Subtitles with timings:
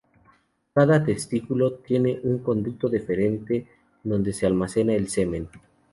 [0.73, 3.67] Cada testículo tiene un conducto deferente
[4.03, 5.47] donde se almacena el semen.